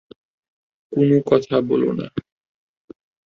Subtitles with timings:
[0.93, 2.07] কোনও কথা বলো না!